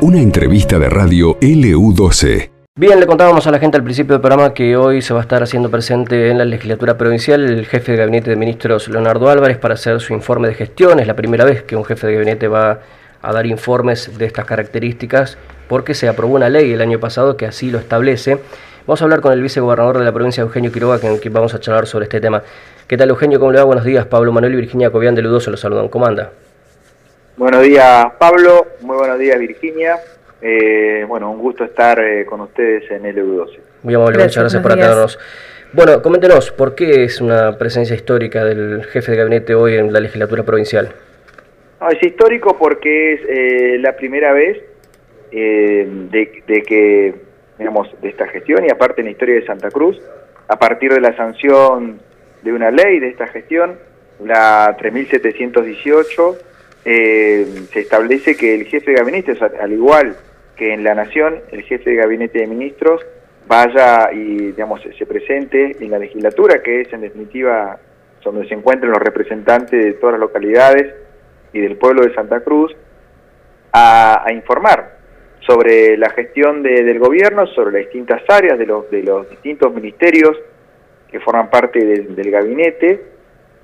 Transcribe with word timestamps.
Una 0.00 0.18
entrevista 0.20 0.78
de 0.78 0.90
radio 0.90 1.38
LU12. 1.38 2.50
Bien, 2.74 2.98
le 2.98 3.06
contábamos 3.06 3.46
a 3.46 3.50
la 3.50 3.58
gente 3.58 3.76
al 3.76 3.84
principio 3.84 4.14
del 4.14 4.20
programa 4.20 4.52
que 4.52 4.76
hoy 4.76 5.00
se 5.00 5.14
va 5.14 5.20
a 5.20 5.22
estar 5.22 5.42
haciendo 5.42 5.70
presente 5.70 6.30
en 6.30 6.38
la 6.38 6.44
legislatura 6.44 6.98
provincial 6.98 7.44
el 7.44 7.66
jefe 7.66 7.92
de 7.92 7.98
gabinete 7.98 8.30
de 8.30 8.36
ministros 8.36 8.88
Leonardo 8.88 9.28
Álvarez 9.28 9.58
para 9.58 9.74
hacer 9.74 10.00
su 10.00 10.12
informe 10.12 10.48
de 10.48 10.54
gestión. 10.54 10.98
Es 10.98 11.06
la 11.06 11.14
primera 11.14 11.44
vez 11.44 11.62
que 11.62 11.76
un 11.76 11.84
jefe 11.84 12.06
de 12.06 12.14
gabinete 12.14 12.48
va 12.48 12.80
a 13.20 13.32
dar 13.32 13.46
informes 13.46 14.18
de 14.18 14.26
estas 14.26 14.44
características 14.44 15.38
porque 15.68 15.94
se 15.94 16.08
aprobó 16.08 16.34
una 16.34 16.48
ley 16.48 16.72
el 16.72 16.80
año 16.80 16.98
pasado 16.98 17.36
que 17.36 17.46
así 17.46 17.70
lo 17.70 17.78
establece. 17.78 18.38
Vamos 18.86 19.00
a 19.02 19.04
hablar 19.04 19.20
con 19.20 19.32
el 19.32 19.40
vicegobernador 19.40 19.98
de 19.98 20.04
la 20.04 20.12
provincia, 20.12 20.40
Eugenio 20.40 20.72
Quiroga, 20.72 20.98
con 20.98 21.18
quien 21.18 21.32
vamos 21.32 21.54
a 21.54 21.60
charlar 21.60 21.86
sobre 21.86 22.06
este 22.06 22.20
tema. 22.20 22.42
¿Qué 22.88 22.96
tal, 22.96 23.10
Eugenio? 23.10 23.38
¿Cómo 23.38 23.52
le 23.52 23.58
va? 23.58 23.64
Buenos 23.64 23.84
días. 23.84 24.06
Pablo 24.06 24.32
Manuel 24.32 24.54
y 24.54 24.56
Virginia 24.56 24.90
Cobian 24.90 25.14
de 25.14 25.22
Ludoso 25.22 25.52
los 25.52 25.60
saludan. 25.60 25.88
¿Cómo 25.88 26.06
anda? 26.06 26.32
Buenos 27.36 27.62
días, 27.62 28.12
Pablo. 28.18 28.66
Muy 28.82 28.96
buenos 28.96 29.18
días, 29.18 29.38
Virginia. 29.38 29.96
Eh, 30.42 31.04
bueno, 31.08 31.30
un 31.30 31.38
gusto 31.38 31.64
estar 31.64 31.98
eh, 31.98 32.26
con 32.26 32.42
ustedes 32.42 32.90
en 32.90 33.04
LU12. 33.04 33.58
Muy 33.84 33.94
amable, 33.94 34.18
muchas 34.18 34.36
gracias 34.36 34.62
por 34.62 34.72
atendernos. 34.72 35.18
Bueno, 35.72 36.02
coméntenos, 36.02 36.50
¿por 36.50 36.74
qué 36.74 37.04
es 37.04 37.22
una 37.22 37.56
presencia 37.56 37.96
histórica 37.96 38.44
del 38.44 38.84
jefe 38.84 39.12
de 39.12 39.18
gabinete 39.18 39.54
hoy 39.54 39.76
en 39.76 39.92
la 39.92 40.00
legislatura 40.00 40.42
provincial? 40.42 40.92
es 41.90 42.02
histórico 42.02 42.56
porque 42.58 43.14
es 43.14 43.20
eh, 43.28 43.78
la 43.78 43.96
primera 43.96 44.32
vez 44.32 44.62
de, 45.32 46.64
que, 46.68 47.14
digamos, 47.58 47.88
de 48.02 48.08
esta 48.10 48.28
gestión 48.28 48.64
y 48.66 48.70
aparte 48.70 49.00
en 49.00 49.06
la 49.06 49.12
historia 49.12 49.36
de 49.36 49.46
Santa 49.46 49.70
Cruz, 49.70 49.98
a 50.48 50.58
partir 50.58 50.92
de 50.92 51.00
la 51.00 51.16
sanción 51.16 51.98
de 52.42 52.52
una 52.52 52.70
ley 52.70 53.00
de 53.00 53.08
esta 53.08 53.26
gestión, 53.26 53.78
la 54.22 54.76
3718, 54.78 56.36
se 56.84 57.80
establece 57.80 58.36
que 58.36 58.54
el 58.54 58.64
jefe 58.64 58.90
de 58.90 58.98
gabinete, 58.98 59.36
al 59.60 59.72
igual 59.72 60.16
que 60.56 60.72
en 60.74 60.84
la 60.84 60.94
Nación 60.94 61.40
el 61.50 61.62
jefe 61.62 61.90
de 61.90 61.96
gabinete 61.96 62.40
de 62.40 62.46
ministros 62.46 63.00
vaya 63.46 64.12
y 64.12 64.52
digamos 64.52 64.80
se 64.96 65.06
presente 65.06 65.76
en 65.80 65.90
la 65.90 65.98
legislatura, 65.98 66.62
que 66.62 66.82
es 66.82 66.92
en 66.92 67.02
definitiva 67.02 67.78
donde 68.24 68.48
se 68.48 68.54
encuentran 68.54 68.92
los 68.92 69.00
representantes 69.00 69.84
de 69.84 69.92
todas 69.94 70.14
las 70.14 70.20
localidades 70.20 70.94
y 71.52 71.60
del 71.60 71.76
pueblo 71.76 72.02
de 72.02 72.14
Santa 72.14 72.40
Cruz, 72.40 72.74
a, 73.72 74.26
informar 74.32 74.98
sobre 75.40 75.96
la 75.96 76.10
gestión 76.10 76.62
del 76.62 76.98
gobierno, 76.98 77.46
sobre 77.48 77.72
las 77.72 77.90
distintas 77.90 78.22
áreas 78.28 78.58
de 78.58 78.66
los, 78.66 78.90
de 78.90 79.02
los 79.02 79.28
distintos 79.28 79.74
ministerios 79.74 80.38
que 81.10 81.18
forman 81.20 81.50
parte 81.50 81.84
del 81.84 82.30
gabinete, 82.30 83.02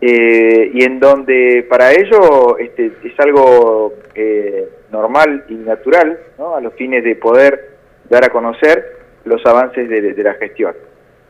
eh, 0.01 0.71
y 0.73 0.85
en 0.85 1.01
donde 1.01 1.67
para 1.69 1.93
ello 1.93 2.57
este, 2.59 2.93
es 3.03 3.19
algo 3.19 3.95
eh, 4.15 4.69
normal 4.93 5.45
y 5.49 5.55
natural, 5.55 6.19
¿no? 6.39 6.55
a 6.55 6.61
los 6.61 6.75
fines 6.75 7.03
de 7.03 7.17
poder 7.17 7.77
dar 8.09 8.25
a 8.25 8.29
conocer 8.29 8.99
los 9.25 9.45
avances 9.45 9.89
de, 9.89 10.23
la 10.23 10.35
gestión. 10.35 10.75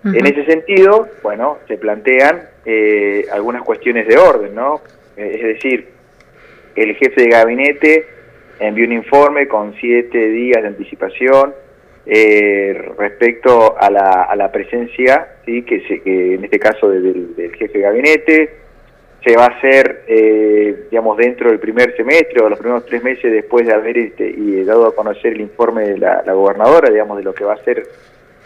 En 0.04 0.24
ese 0.26 0.44
sentido, 0.44 1.08
bueno, 1.22 1.58
se 1.66 1.76
plantean 1.76 2.42
eh, 2.64 3.26
algunas 3.32 3.62
cuestiones 3.62 4.06
de 4.06 4.16
orden, 4.16 4.54
¿no? 4.54 4.80
es 5.16 5.42
decir, 5.42 5.88
el 6.76 6.94
jefe 6.94 7.22
de 7.22 7.28
gabinete 7.28 8.06
envió 8.60 8.86
un 8.86 8.92
informe 8.92 9.48
con 9.48 9.74
siete 9.80 10.28
días 10.28 10.62
de 10.62 10.68
anticipación 10.68 11.52
respecto 12.08 13.76
a 13.78 13.90
la, 13.90 14.22
a 14.22 14.34
la 14.34 14.50
presencia, 14.50 15.36
¿sí? 15.44 15.62
que, 15.62 15.80
se, 15.86 16.00
que 16.00 16.34
en 16.34 16.44
este 16.44 16.58
caso 16.58 16.88
del, 16.88 17.34
jefe 17.58 17.78
de 17.78 17.80
gabinete, 17.80 18.50
se 19.24 19.36
va 19.36 19.44
a 19.44 19.48
hacer, 19.48 20.04
eh, 20.06 20.86
digamos, 20.90 21.16
dentro 21.18 21.50
del 21.50 21.58
primer 21.58 21.94
semestre 21.96 22.42
o 22.42 22.48
los 22.48 22.58
primeros 22.58 22.86
tres 22.86 23.02
meses 23.02 23.30
después 23.32 23.66
de 23.66 23.74
haber 23.74 23.98
este, 23.98 24.28
y 24.28 24.64
dado 24.64 24.86
a 24.86 24.94
conocer 24.94 25.32
el 25.34 25.40
informe 25.40 25.88
de 25.88 25.98
la, 25.98 26.22
gobernadora, 26.32 26.88
digamos, 26.90 27.18
de 27.18 27.24
lo 27.24 27.34
que 27.34 27.44
va 27.44 27.54
a 27.54 27.64
ser 27.64 27.82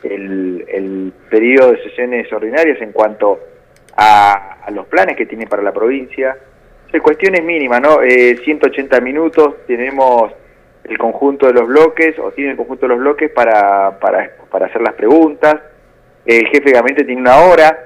el, 0.02 0.64
el 0.69 1.12
periodo 1.30 1.72
de 1.72 1.82
sesiones 1.84 2.32
ordinarias 2.32 2.81
en 2.81 2.91
cuanto 2.91 3.38
a, 3.97 4.70
los 4.72 4.87
planes 4.87 5.16
que 5.16 5.26
tiene 5.26 5.47
para 5.47 5.62
la 5.62 5.72
provincia. 5.72 6.37
O 6.94 7.03
cuestiones 7.03 7.42
mínimas, 7.42 7.81
¿no? 7.81 8.03
Eh, 8.03 8.37
180 8.44 9.00
minutos, 9.00 9.66
tenemos 9.66 10.32
el 10.84 10.98
conjunto 10.98 11.47
de 11.47 11.53
los 11.53 11.66
bloques, 11.66 12.19
o 12.19 12.32
tiene 12.32 12.53
el 12.53 12.56
conjunto 12.56 12.87
de 12.87 12.94
los 12.94 12.98
bloques 12.98 13.31
para, 13.31 13.98
para, 13.98 14.31
para 14.50 14.66
hacer 14.66 14.82
las 14.82 14.94
preguntas. 14.94 15.56
El 16.25 16.47
jefe 16.48 16.65
de 16.65 16.72
gabinete 16.72 17.04
tiene 17.04 17.20
una 17.20 17.38
hora 17.38 17.78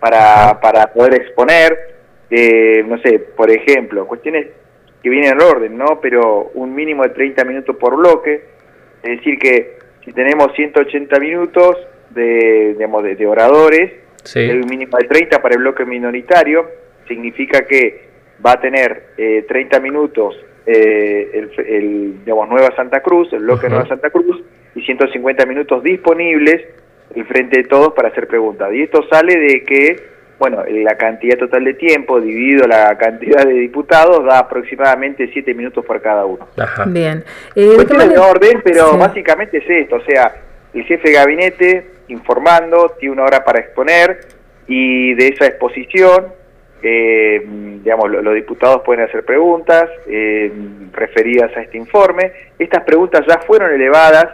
para, 0.00 0.60
para 0.60 0.92
poder 0.92 1.14
exponer 1.14 1.92
eh, 2.34 2.82
no 2.88 2.98
sé, 3.02 3.18
por 3.18 3.50
ejemplo, 3.50 4.06
cuestiones 4.06 4.46
que 5.02 5.10
vienen 5.10 5.32
en 5.32 5.42
orden, 5.42 5.76
¿no? 5.76 6.00
Pero 6.00 6.50
un 6.54 6.74
mínimo 6.74 7.02
de 7.02 7.10
30 7.10 7.44
minutos 7.44 7.76
por 7.76 7.94
bloque, 7.94 8.42
es 9.02 9.18
decir 9.18 9.38
que 9.38 9.76
si 10.02 10.12
tenemos 10.14 10.50
180 10.54 11.20
minutos 11.20 11.76
de, 12.08 12.72
digamos, 12.72 13.02
de, 13.02 13.26
oradores, 13.26 13.92
el 14.34 14.64
mínimo 14.64 14.96
de 14.96 15.08
30 15.08 15.42
para 15.42 15.56
el 15.56 15.60
bloque 15.60 15.84
minoritario, 15.84 16.70
significa 17.06 17.66
que 17.66 18.08
va 18.44 18.52
a 18.52 18.60
tener 18.62 19.08
eh, 19.18 19.44
30 19.46 19.80
minutos 19.80 20.34
eh, 20.66 21.30
el, 21.34 21.66
el, 21.66 22.24
digamos, 22.24 22.48
Nueva 22.48 22.74
Santa 22.76 23.00
Cruz, 23.00 23.32
el 23.32 23.40
bloque 23.40 23.68
Nueva 23.68 23.86
Santa 23.86 24.10
Cruz, 24.10 24.42
y 24.74 24.82
150 24.82 25.46
minutos 25.46 25.82
disponibles 25.82 26.62
el 27.14 27.26
frente 27.26 27.58
de 27.58 27.64
todos 27.64 27.92
para 27.92 28.08
hacer 28.08 28.26
preguntas. 28.26 28.72
Y 28.72 28.82
esto 28.82 29.06
sale 29.10 29.38
de 29.38 29.64
que 29.64 30.12
bueno, 30.42 30.64
la 30.68 30.96
cantidad 30.96 31.38
total 31.38 31.64
de 31.64 31.74
tiempo 31.74 32.20
dividido 32.20 32.66
la 32.66 32.98
cantidad 32.98 33.46
de 33.46 33.52
diputados 33.52 34.24
da 34.24 34.40
aproximadamente 34.40 35.30
siete 35.32 35.54
minutos 35.54 35.84
por 35.84 36.02
cada 36.02 36.24
uno. 36.24 36.48
Bien. 36.88 37.22
Eh, 37.54 37.76
de 37.76 38.18
orden, 38.18 38.60
pero 38.64 38.98
básicamente 38.98 39.58
es 39.58 39.70
esto, 39.70 39.94
o 39.94 40.04
sea, 40.04 40.34
el 40.74 40.82
jefe 40.82 41.10
de 41.10 41.14
gabinete 41.14 41.86
informando, 42.08 42.96
tiene 42.98 43.12
una 43.12 43.22
hora 43.22 43.44
para 43.44 43.60
exponer 43.60 44.18
y 44.66 45.14
de 45.14 45.28
esa 45.28 45.46
exposición, 45.46 46.32
eh, 46.82 47.46
digamos, 47.82 48.10
los 48.10 48.34
diputados 48.34 48.82
pueden 48.82 49.04
hacer 49.04 49.24
preguntas 49.24 49.88
eh, 50.06 50.52
referidas 50.92 51.56
a 51.56 51.62
este 51.62 51.78
informe. 51.78 52.32
Estas 52.58 52.82
preguntas 52.84 53.24
ya 53.26 53.38
fueron 53.38 53.72
elevadas 53.72 54.28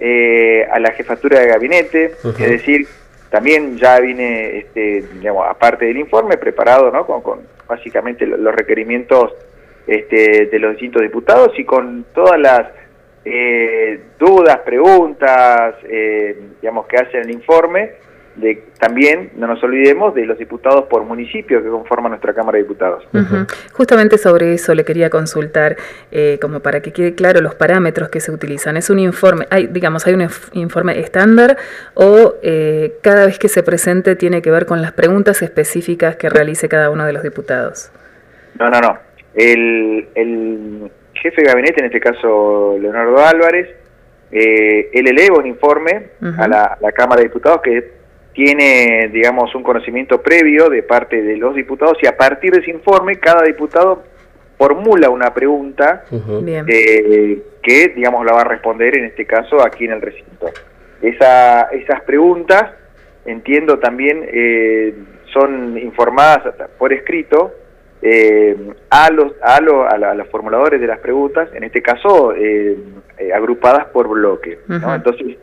eh, 0.00 0.66
a 0.70 0.78
la 0.78 0.92
jefatura 0.92 1.40
de 1.40 1.46
gabinete, 1.46 2.12
es 2.22 2.38
decir, 2.38 2.86
también 3.30 3.76
ya 3.76 4.00
viene, 4.00 4.58
este, 4.58 5.04
digamos, 5.14 5.46
aparte 5.48 5.86
del 5.86 5.98
informe, 5.98 6.36
preparado 6.36 6.90
¿no? 6.90 7.06
con, 7.06 7.40
básicamente 7.66 8.26
los 8.26 8.54
requerimientos 8.54 9.34
este, 9.86 10.46
de 10.46 10.58
los 10.58 10.72
distintos 10.72 11.02
diputados 11.02 11.58
y 11.58 11.64
con 11.64 12.06
todas 12.14 12.38
las 12.40 12.68
eh, 13.24 14.00
dudas, 14.18 14.58
preguntas, 14.60 15.74
eh, 15.84 16.38
digamos, 16.60 16.86
que 16.86 16.96
hacen 16.96 17.20
el 17.22 17.30
informe 17.30 17.92
también, 18.78 19.32
no 19.36 19.46
nos 19.46 19.62
olvidemos, 19.62 20.14
de 20.14 20.24
los 20.24 20.38
diputados 20.38 20.84
por 20.84 21.02
municipio 21.04 21.62
que 21.62 21.68
conforman 21.68 22.12
nuestra 22.12 22.32
Cámara 22.32 22.56
de 22.56 22.62
Diputados. 22.62 23.04
Justamente 23.72 24.18
sobre 24.18 24.54
eso 24.54 24.74
le 24.74 24.84
quería 24.84 25.10
consultar, 25.10 25.76
eh, 26.12 26.38
como 26.40 26.60
para 26.60 26.80
que 26.80 26.92
quede 26.92 27.14
claro 27.14 27.40
los 27.40 27.54
parámetros 27.54 28.08
que 28.08 28.20
se 28.20 28.30
utilizan. 28.30 28.76
¿Es 28.76 28.90
un 28.90 28.98
informe, 28.98 29.46
hay, 29.50 29.66
digamos, 29.66 30.06
hay 30.06 30.14
un 30.14 30.28
informe 30.52 30.98
estándar 31.00 31.56
o 31.94 32.34
eh, 32.42 32.98
cada 33.02 33.26
vez 33.26 33.38
que 33.38 33.48
se 33.48 33.62
presente 33.62 34.16
tiene 34.16 34.42
que 34.42 34.50
ver 34.50 34.66
con 34.66 34.80
las 34.82 34.92
preguntas 34.92 35.42
específicas 35.42 36.16
que 36.16 36.28
realice 36.28 36.68
cada 36.68 36.90
uno 36.90 37.04
de 37.04 37.12
los 37.12 37.22
diputados? 37.22 37.90
No, 38.58 38.68
no, 38.70 38.80
no. 38.80 38.98
El, 39.34 40.90
jefe 41.14 41.42
de 41.42 41.48
gabinete, 41.48 41.80
en 41.80 41.86
este 41.86 41.98
caso 41.98 42.76
Leonardo 42.80 43.18
Álvarez, 43.24 43.68
eh, 44.30 44.90
él 44.92 45.08
eleva 45.08 45.38
un 45.38 45.46
informe 45.46 46.10
a, 46.38 46.46
la, 46.46 46.64
a 46.64 46.78
la 46.80 46.92
Cámara 46.92 47.20
de 47.20 47.28
Diputados 47.28 47.60
que 47.62 47.98
tiene, 48.38 49.08
digamos, 49.12 49.52
un 49.56 49.64
conocimiento 49.64 50.22
previo 50.22 50.70
de 50.70 50.84
parte 50.84 51.20
de 51.22 51.36
los 51.36 51.56
diputados 51.56 51.98
y 52.00 52.06
a 52.06 52.16
partir 52.16 52.52
de 52.52 52.60
ese 52.60 52.70
informe 52.70 53.18
cada 53.18 53.42
diputado 53.42 54.04
formula 54.56 55.10
una 55.10 55.34
pregunta 55.34 56.04
eh, 56.12 57.42
que, 57.60 57.88
digamos, 57.88 58.24
la 58.24 58.34
va 58.34 58.42
a 58.42 58.44
responder 58.44 58.96
en 58.96 59.06
este 59.06 59.26
caso 59.26 59.60
aquí 59.60 59.86
en 59.86 59.94
el 59.94 60.02
recinto. 60.02 60.50
Esa, 61.02 61.62
esas 61.62 62.00
preguntas, 62.02 62.74
entiendo 63.26 63.80
también, 63.80 64.24
eh, 64.32 64.94
son 65.32 65.76
informadas 65.76 66.54
por 66.78 66.92
escrito 66.92 67.52
eh, 68.02 68.56
a, 68.88 69.10
los, 69.10 69.32
a, 69.42 69.60
los 70.14 70.28
formuladores 70.28 70.80
de 70.80 70.86
las 70.86 71.00
preguntas, 71.00 71.48
en 71.54 71.64
este 71.64 71.82
caso 71.82 72.32
agrupadas 73.34 73.86
por 73.86 74.06
bloque. 74.06 74.60
Entonces, 74.68 75.38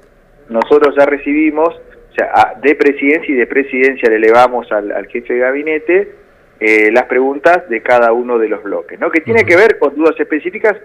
nosotros 0.48 0.96
ya 0.98 1.06
recibimos 1.06 1.76
sea, 2.16 2.54
de 2.62 2.76
presidencia 2.76 3.34
y 3.34 3.38
de 3.38 3.48
presidencia 3.48 4.10
le 4.10 4.16
elevamos 4.18 4.72
al, 4.72 5.08
jefe 5.08 5.34
de 5.34 5.40
gabinete 5.40 6.12
eh, 6.60 6.92
las 6.92 7.04
preguntas 7.04 7.68
de 7.70 7.82
cada 7.82 8.12
uno 8.14 8.38
de 8.38 8.48
los 8.48 8.64
bloques, 8.64 9.00
¿no? 9.00 9.12
Que 9.12 9.22
tiene 9.22 9.44
que 9.44 9.56
ver 9.56 9.78
con 9.78 9.96
dudas 9.96 10.20
específicas 10.20 10.76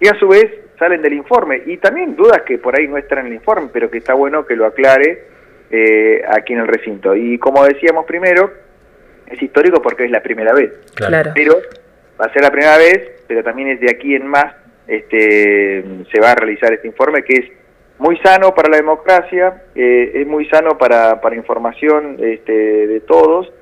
que 0.00 0.08
a 0.08 0.18
su 0.18 0.28
vez 0.28 0.46
salen 0.78 1.02
del 1.02 1.14
informe 1.14 1.62
y 1.66 1.76
también 1.78 2.16
dudas 2.16 2.42
que 2.42 2.58
por 2.58 2.78
ahí 2.78 2.86
no 2.86 2.96
están 2.96 3.20
en 3.20 3.26
el 3.26 3.34
informe, 3.34 3.70
pero 3.72 3.90
que 3.90 3.98
está 3.98 4.14
bueno 4.14 4.46
que 4.46 4.56
lo 4.56 4.66
aclare 4.66 5.24
eh, 5.70 6.22
aquí 6.28 6.52
en 6.52 6.60
el 6.60 6.68
recinto. 6.68 7.14
Y 7.14 7.38
como 7.38 7.64
decíamos 7.64 8.06
primero, 8.06 8.52
es 9.26 9.42
histórico 9.42 9.82
porque 9.82 10.04
es 10.04 10.10
la 10.10 10.22
primera 10.22 10.52
vez. 10.52 10.72
Claro. 10.94 11.32
Pero 11.34 11.56
va 12.20 12.26
a 12.26 12.32
ser 12.32 12.42
la 12.42 12.50
primera 12.50 12.78
vez 12.78 13.14
pero 13.26 13.42
también 13.42 13.68
es 13.68 13.80
de 13.80 13.90
aquí 13.90 14.14
en 14.14 14.26
más, 14.26 14.54
este, 14.86 15.84
se 16.12 16.20
va 16.20 16.32
a 16.32 16.34
realizar 16.34 16.72
este 16.72 16.86
informe 16.86 17.22
que 17.22 17.34
es 17.34 17.44
muy 17.98 18.16
sano 18.18 18.54
para 18.54 18.68
la 18.68 18.76
democracia, 18.76 19.62
eh, 19.74 20.12
es 20.14 20.26
muy 20.26 20.46
sano 20.46 20.76
para, 20.78 21.20
para 21.20 21.36
información 21.36 22.16
este, 22.20 22.52
de 22.86 23.00
todos 23.00 23.52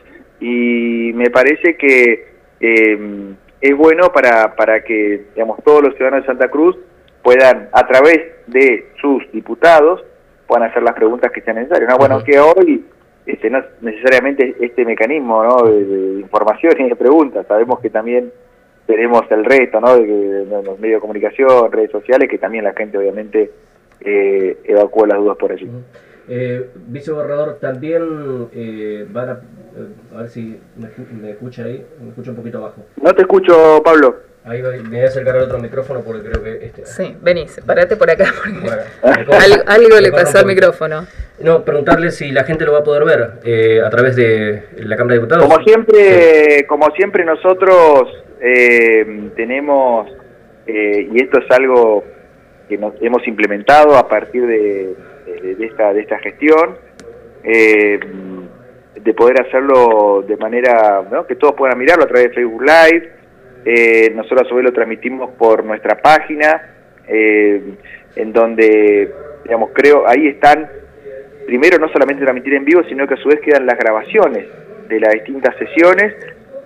y 0.41 1.13
me 1.15 1.31
parece 1.31 1.77
que 1.77 2.27
eh, 2.61 3.35
es 3.61 3.77
bueno 3.77 4.13
para, 4.13 4.57
para 4.57 4.83
que 4.83 5.27
digamos, 5.35 5.63
todos 5.63 5.83
los 5.83 5.95
ciudadanos 5.95 6.25
de 6.25 6.33
Santa 6.33 6.49
Cruz 6.49 6.77
puedan, 7.23 7.69
a 7.73 7.87
través 7.87 8.19
de 8.47 8.89
sus 9.01 9.31
diputados, 9.33 10.05
puedan 10.47 10.69
hacer 10.69 10.83
las 10.83 10.95
preguntas 10.95 11.31
que 11.33 11.41
sean 11.43 11.57
necesarias. 11.57 11.91
¿no? 11.91 11.99
Bueno, 11.99 12.23
que 12.25 12.39
hoy 12.39 12.85
este, 13.27 13.51
no 13.51 13.63
necesariamente 13.81 14.57
este 14.61 14.85
mecanismo 14.85 15.45
¿no? 15.45 15.63
de, 15.65 16.21
información 16.21 16.75
y 16.81 16.89
de 16.89 16.97
preguntas, 16.97 17.47
sabemos 17.47 17.81
que 17.81 17.91
también 17.91 18.33
tenemos 18.87 19.23
el 19.31 19.45
reto 19.45 19.81
¿no? 19.81 19.97
de, 19.97 20.47
los 20.65 20.79
medios 20.81 20.97
de 20.97 21.01
comunicación, 21.01 21.71
redes 21.71 21.91
sociales, 21.91 22.29
que 22.29 22.39
también 22.39 22.65
la 22.65 22.73
gente 22.73 22.99
obviamente 22.99 23.51
eh, 24.05 24.59
evacúa 24.65 25.07
las 25.07 25.19
dudas 25.19 25.37
por 25.39 25.53
allí. 25.53 25.69
Eh, 26.29 26.71
vicegobernador, 26.87 27.59
también 27.61 28.49
eh, 28.55 29.07
van 29.11 29.29
a, 29.29 29.33
eh, 29.33 30.15
a 30.15 30.19
ver 30.19 30.29
si 30.29 30.61
me, 30.77 31.31
escucha 31.31 31.65
ahí, 31.65 31.85
me 32.01 32.11
escucha 32.11 32.31
un 32.31 32.37
poquito 32.37 32.59
abajo. 32.59 32.85
No 33.01 33.13
te 33.15 33.23
escucho, 33.23 33.83
Pablo. 33.85 34.33
Ahí 34.45 34.61
me 34.61 34.89
voy 34.89 35.01
a 35.01 35.07
acercar 35.07 35.37
al 35.37 35.45
otro 35.45 35.61
micrófono 35.61 36.01
porque 36.01 36.29
creo 36.29 36.43
que 36.43 36.67
este. 36.67 36.85
Sí, 36.85 37.17
venís, 37.23 37.61
parate 37.65 37.95
por 37.95 38.11
acá 38.11 38.25
algo, 39.67 40.01
le 40.01 40.11
pasó 40.11 40.39
al 40.39 40.47
micrófono. 40.47 41.07
No, 41.39 41.65
preguntarle 41.65 42.11
si 42.11 42.33
la 42.33 42.43
gente 42.43 42.65
lo 42.65 42.73
va 42.73 42.81
a 42.81 42.85
poder 42.85 43.05
ver 43.05 43.31
eh, 43.45 43.81
a 43.85 43.89
través 43.91 44.17
de 44.17 44.65
la 44.79 44.97
Cámara 44.97 45.15
de 45.15 45.21
Diputados. 45.21 45.45
Como 45.45 45.65
siempre, 45.65 46.67
como 46.67 46.91
siempre 46.97 47.25
nosotros 47.25 48.09
eh, 48.41 49.31
tenemos, 49.37 50.11
eh, 50.67 51.09
y 51.13 51.23
esto 51.23 51.39
es 51.39 51.51
algo 51.51 52.05
que 52.73 52.79
nos 52.79 52.95
hemos 53.03 53.27
implementado 53.29 53.99
a 53.99 54.09
partir 54.09 54.47
de, 54.47 54.97
de, 55.27 55.67
esta, 55.67 55.93
de 55.93 56.01
esta 56.01 56.19
gestión, 56.21 56.79
eh, 57.45 58.01
de 58.95 59.15
poder 59.15 59.43
hacerlo 59.43 60.25
de 60.27 60.39
manera 60.39 61.03
¿no? 61.11 61.27
que 61.27 61.37
todos 61.37 61.55
puedan 61.55 61.79
mirarlo 61.79 62.05
a 62.05 62.07
través 62.07 62.29
de 62.29 62.35
Facebook 62.35 62.63
Live. 62.63 63.13
Eh, 63.67 64.11
nosotros 64.15 64.47
a 64.47 64.49
su 64.49 64.55
vez 64.55 64.65
lo 64.65 64.73
transmitimos 64.73 65.33
por 65.33 65.65
nuestra 65.65 66.01
página, 66.01 66.63
eh, 67.07 67.75
en 68.17 68.33
donde, 68.33 69.13
digamos, 69.45 69.71
creo, 69.75 70.09
ahí 70.09 70.29
están, 70.29 70.67
primero 71.47 71.77
no 71.79 71.89
solamente 71.93 72.23
transmitir 72.23 72.55
en 72.55 72.65
vivo, 72.65 72.83
sino 72.89 73.07
que 73.07 73.15
a 73.15 73.19
su 73.19 73.29
vez 73.29 73.41
quedan 73.41 73.67
las 73.67 73.77
grabaciones 73.77 74.47
de 74.89 74.99
las 74.99 75.13
distintas 75.13 75.55
sesiones 75.59 76.15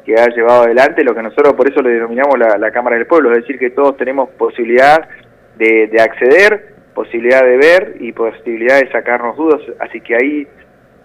que 0.05 0.15
ha 0.15 0.29
llevado 0.29 0.63
adelante, 0.63 1.03
lo 1.03 1.17
que 1.17 1.23
nosotros 1.23 1.55
por 1.55 1.69
eso 1.69 1.83
le 1.83 1.91
denominamos 1.91 2.39
la, 2.39 2.57
la 2.59 2.71
Cámara 2.71 2.97
del 2.97 3.07
Pueblo, 3.07 3.33
es 3.33 3.39
decir, 3.39 3.59
que 3.59 3.71
todos 3.71 3.97
tenemos 3.97 4.31
posibilidad 4.31 5.09
de, 5.57 5.89
de 5.89 6.01
acceder, 6.01 6.75
posibilidad 6.95 7.43
de 7.43 7.57
ver 7.57 7.97
y 8.01 8.13
posibilidad 8.13 8.81
de 8.81 8.91
sacarnos 8.91 9.37
dudas, 9.37 9.61
así 9.81 10.01
que 10.01 10.15
ahí 10.15 10.47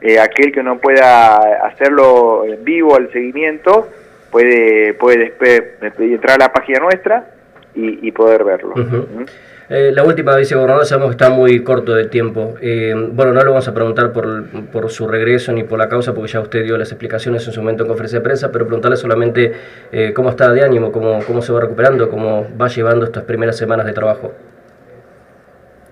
eh, 0.02 0.20
aquel 0.20 0.52
que 0.52 0.64
no 0.64 0.80
pueda 0.80 1.38
hacerlo 1.68 2.46
en 2.46 2.64
vivo 2.64 2.96
al 2.96 3.12
seguimiento 3.12 3.90
puede 4.32 4.94
puede 4.96 5.34
entrar 6.00 6.42
a 6.42 6.46
la 6.46 6.54
página 6.54 6.80
nuestra 6.80 7.32
y, 7.76 8.08
y 8.08 8.12
poder 8.12 8.44
verlo. 8.44 8.74
¿Mm? 8.76 9.26
Eh, 9.74 9.94
la 9.94 10.04
última, 10.04 10.36
vicegobernador, 10.36 10.86
sabemos 10.86 11.12
que 11.12 11.24
está 11.24 11.30
muy 11.30 11.64
corto 11.64 11.96
de 11.96 12.10
tiempo. 12.10 12.56
Eh, 12.62 12.94
bueno, 13.14 13.32
no 13.32 13.40
le 13.40 13.48
vamos 13.48 13.66
a 13.70 13.74
preguntar 13.74 14.12
por, 14.12 14.44
por, 14.70 14.90
su 14.90 15.08
regreso 15.08 15.54
ni 15.54 15.64
por 15.64 15.80
la 15.80 15.88
causa, 15.88 16.14
porque 16.14 16.30
ya 16.30 16.42
usted 16.42 16.66
dio 16.66 16.78
las 16.78 16.92
explicaciones 16.92 17.48
en 17.48 17.54
su 17.54 17.62
momento 17.62 17.84
en 17.84 17.88
conferencia 17.88 18.20
de 18.20 18.24
prensa, 18.24 18.52
pero 18.52 18.66
preguntarle 18.66 18.98
solamente 18.98 19.54
eh, 19.94 20.12
cómo 20.14 20.30
está 20.30 20.52
de 20.52 20.62
ánimo, 20.62 20.92
cómo, 20.92 21.20
cómo 21.26 21.42
se 21.42 21.54
va 21.54 21.62
recuperando, 21.62 22.10
cómo 22.10 22.48
va 22.60 22.68
llevando 22.68 23.06
estas 23.06 23.24
primeras 23.24 23.58
semanas 23.58 23.86
de 23.86 23.94
trabajo. 23.94 24.34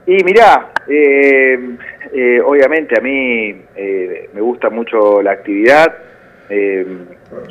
Y 0.05 0.25
mirá, 0.25 0.73
obviamente 2.43 2.95
a 2.97 3.01
mí 3.01 3.61
me 4.33 4.41
gusta 4.41 4.69
mucho 4.69 5.21
la 5.21 5.31
actividad, 5.31 5.95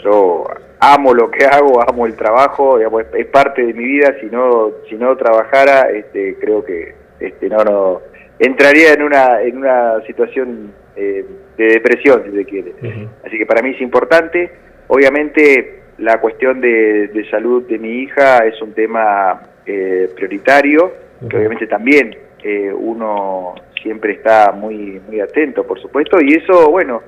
yo 0.04 0.44
amo 0.80 1.14
lo 1.14 1.30
que 1.30 1.44
hago, 1.44 1.82
amo 1.82 2.06
el 2.06 2.14
trabajo, 2.14 2.78
digamos, 2.78 3.04
es, 3.12 3.26
parte 3.26 3.64
de 3.64 3.74
mi 3.74 3.84
vida, 3.84 4.14
si 4.20 4.26
no, 4.26 4.72
si 4.88 4.96
no 4.96 5.16
trabajara, 5.16 5.90
este, 5.90 6.36
creo 6.38 6.64
que 6.64 6.94
este, 7.20 7.48
no, 7.48 7.64
no, 7.64 8.00
entraría 8.38 8.92
en 8.92 9.02
una, 9.02 9.42
en 9.42 9.58
una 9.58 10.00
situación 10.06 10.72
eh, 10.96 11.24
de 11.56 11.64
depresión, 11.64 12.22
si 12.24 12.36
se 12.36 12.44
quiere. 12.44 12.74
Uh 12.82 12.86
-huh. 12.86 13.08
Así 13.26 13.38
que 13.38 13.46
para 13.46 13.62
mí 13.62 13.70
es 13.70 13.80
importante, 13.80 14.50
obviamente 14.86 15.80
la 15.98 16.20
cuestión 16.20 16.60
de, 16.60 17.08
de 17.08 17.28
salud 17.28 17.66
de 17.66 17.78
mi 17.78 18.02
hija 18.02 18.38
es 18.46 18.60
un 18.62 18.72
tema 18.72 19.42
eh, 19.66 20.08
prioritario, 20.14 20.84
uh 20.84 21.24
-huh. 21.24 21.28
que 21.28 21.36
obviamente 21.36 21.66
también 21.66 22.16
eh, 22.44 22.72
uno 22.72 23.54
siempre 23.82 24.12
está 24.12 24.52
muy 24.52 25.00
muy 25.08 25.20
atento, 25.20 25.66
por 25.66 25.80
supuesto, 25.80 26.18
y 26.20 26.34
eso, 26.34 26.70
bueno, 26.70 27.02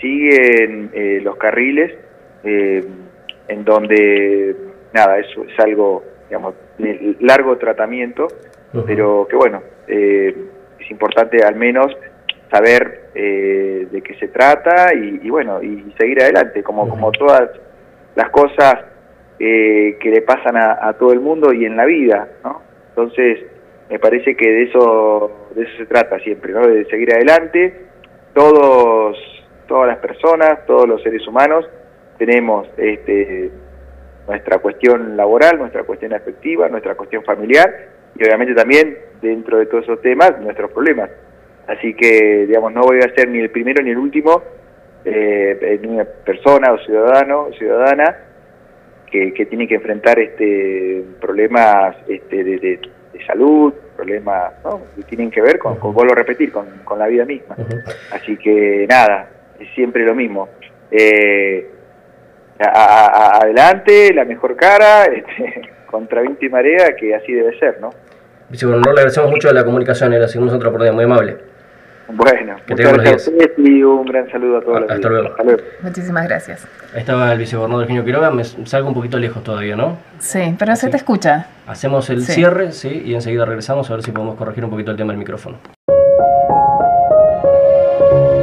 siguen 0.00 0.90
eh, 0.92 1.20
los 1.22 1.36
carriles 1.36 1.92
eh, 2.44 2.84
en 3.48 3.64
donde, 3.64 4.54
nada, 4.92 5.18
eso 5.18 5.44
es 5.44 5.58
algo, 5.58 6.04
digamos, 6.28 6.54
de 6.78 7.16
largo 7.20 7.56
tratamiento, 7.58 8.26
uh 8.72 8.78
-huh. 8.78 8.84
pero 8.86 9.26
que 9.28 9.36
bueno, 9.36 9.62
eh, 9.88 10.34
es 10.78 10.90
importante 10.90 11.42
al 11.42 11.56
menos 11.56 11.96
saber 12.50 13.10
eh, 13.14 13.88
de 13.90 14.02
qué 14.02 14.14
se 14.14 14.28
trata 14.28 14.94
y, 14.94 15.20
y, 15.22 15.30
bueno, 15.30 15.62
y 15.62 15.92
seguir 15.98 16.22
adelante, 16.22 16.62
como, 16.62 16.84
uh 16.84 16.86
-huh. 16.86 16.90
como 16.90 17.12
todas 17.12 17.50
las 18.14 18.30
cosas 18.30 18.74
eh, 19.38 19.96
que 20.00 20.10
le 20.10 20.22
pasan 20.22 20.56
a, 20.56 20.78
a 20.88 20.92
todo 20.94 21.12
el 21.12 21.20
mundo 21.20 21.52
y 21.52 21.64
en 21.64 21.76
la 21.76 21.86
vida, 21.86 22.28
¿no? 22.44 22.62
Entonces, 22.90 23.40
me 23.88 23.98
parece 23.98 24.36
que 24.36 24.48
de 24.48 24.62
eso 24.64 25.48
de 25.54 25.62
eso 25.64 25.76
se 25.78 25.86
trata 25.86 26.18
siempre, 26.20 26.52
¿no? 26.52 26.66
De 26.66 26.84
seguir 26.86 27.12
adelante. 27.12 27.86
Todos 28.34 29.16
todas 29.66 29.88
las 29.88 29.98
personas, 29.98 30.64
todos 30.66 30.88
los 30.88 31.02
seres 31.02 31.26
humanos 31.26 31.64
tenemos 32.20 32.68
este 32.76 33.50
nuestra 34.28 34.58
cuestión 34.58 35.16
laboral, 35.16 35.58
nuestra 35.58 35.84
cuestión 35.84 36.12
afectiva, 36.12 36.68
nuestra 36.68 36.94
cuestión 36.94 37.24
familiar 37.24 37.88
y 38.14 38.22
obviamente 38.22 38.54
también 38.54 38.96
dentro 39.22 39.58
de 39.58 39.64
todos 39.66 39.84
esos 39.84 40.02
temas 40.02 40.38
nuestros 40.40 40.70
problemas. 40.70 41.10
Así 41.66 41.94
que, 41.94 42.46
digamos, 42.46 42.74
no 42.74 42.82
voy 42.82 42.98
a 42.98 43.14
ser 43.14 43.28
ni 43.28 43.38
el 43.38 43.50
primero 43.50 43.82
ni 43.82 43.90
el 43.90 43.98
último 43.98 44.42
eh, 45.04 45.58
en 45.62 45.90
una 45.90 46.04
persona 46.04 46.72
o 46.72 46.78
ciudadano 46.78 47.44
o 47.44 47.52
ciudadana 47.54 48.16
que, 49.10 49.32
que 49.32 49.46
tiene 49.46 49.66
que 49.66 49.76
enfrentar 49.76 50.18
este 50.18 51.02
problemas 51.20 51.96
este, 52.06 52.44
de, 52.44 52.58
de 52.58 52.80
de 53.12 53.24
salud, 53.26 53.72
problemas 53.96 54.52
¿no? 54.64 54.82
que 54.94 55.02
tienen 55.02 55.30
que 55.30 55.40
ver 55.40 55.58
con, 55.58 55.76
con 55.76 55.92
vuelvo 55.92 56.12
a 56.12 56.16
repetir, 56.16 56.52
con, 56.52 56.66
con 56.84 56.98
la 56.98 57.06
vida 57.06 57.24
misma. 57.24 57.56
Uh 57.58 57.62
-huh. 57.62 57.94
Así 58.12 58.36
que 58.36 58.86
nada, 58.88 59.28
es 59.58 59.68
siempre 59.74 60.04
lo 60.04 60.14
mismo. 60.14 60.48
Eh, 60.90 61.68
a, 62.60 63.06
a, 63.06 63.38
adelante, 63.38 64.12
la 64.14 64.24
mejor 64.24 64.56
cara, 64.56 65.04
este, 65.04 65.70
contra 65.86 66.22
viento 66.22 66.44
y 66.44 66.48
marea, 66.48 66.94
que 66.96 67.14
así 67.14 67.32
debe 67.32 67.58
ser, 67.58 67.80
¿no? 67.80 67.90
Vicegobernador, 68.48 68.94
le 68.94 69.00
agradecemos 69.00 69.30
mucho 69.30 69.52
la 69.52 69.64
comunicación 69.64 70.12
y 70.12 70.18
la 70.18 70.26
seguimos 70.26 70.52
otra 70.52 70.68
oportunidad, 70.68 70.94
muy 70.94 71.04
amable. 71.04 71.38
Bueno, 72.12 72.56
que 72.66 72.74
muchas 72.74 72.92
gracias 72.94 73.28
a 73.28 73.30
ustedes 73.30 73.58
y 73.58 73.82
un 73.82 74.04
gran 74.04 74.28
saludo 74.30 74.58
a 74.58 74.60
todos. 74.62 74.84
Ah, 74.88 74.94
hasta, 74.94 75.08
luego. 75.08 75.28
hasta 75.28 75.44
luego. 75.44 75.62
Muchísimas 75.82 76.26
gracias. 76.26 76.66
Ahí 76.92 77.00
estaba 77.00 77.32
el 77.32 77.38
vicegobernador 77.38 77.84
Eugenio 77.84 78.04
Quiroga, 78.04 78.30
me 78.30 78.44
salgo 78.44 78.88
un 78.88 78.94
poquito 78.94 79.18
lejos 79.18 79.44
todavía, 79.44 79.76
¿no? 79.76 79.98
Sí, 80.18 80.54
pero 80.58 80.74
se 80.74 80.88
te 80.88 80.96
escucha. 80.96 81.46
Hacemos 81.66 82.10
el 82.10 82.22
sí. 82.22 82.32
cierre, 82.32 82.72
sí, 82.72 83.02
y 83.04 83.14
enseguida 83.14 83.44
regresamos 83.44 83.88
a 83.90 83.94
ver 83.94 84.02
si 84.02 84.10
podemos 84.10 84.36
corregir 84.36 84.64
un 84.64 84.70
poquito 84.70 84.90
el 84.90 84.96
tema 84.96 85.12
del 85.12 85.18
micrófono. 85.18 85.58